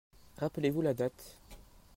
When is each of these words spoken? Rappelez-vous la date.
Rappelez-vous 0.39 0.81
la 0.81 0.95
date. 0.95 1.37